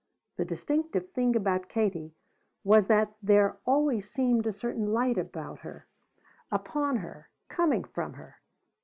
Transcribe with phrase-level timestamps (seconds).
[0.37, 2.15] The distinctive thing about Katie
[2.63, 5.85] was that there always seemed a certain light about her,
[6.51, 8.37] upon her, coming from her.